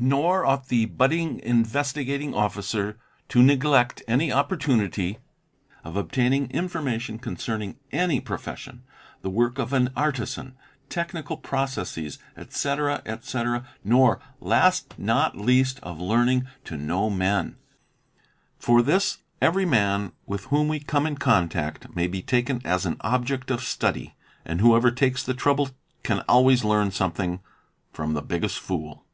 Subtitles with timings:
[0.00, 5.16] Nor ought the budding Investigating Officer to neglect any oppor_ tunity
[5.82, 8.84] of obtaining information concerning any profession,
[9.22, 10.54] the work of an artisan,
[10.88, 17.56] technical processes, etc., etc., nor, last not least, of learning to know men.
[18.56, 22.98] For this every man with whom we come in contact may be taken as an
[23.00, 24.14] object of study,
[24.44, 25.70] and whoever takes the trouble
[26.04, 27.40] can always we learn something
[27.92, 29.04] from the biggest fool.